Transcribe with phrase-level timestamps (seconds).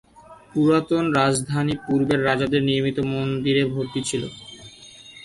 [0.51, 4.23] পুরাতন রাজধানী পূর্বের রাজাদের নির্মিত মন্দিরে ভর্তি ছিল।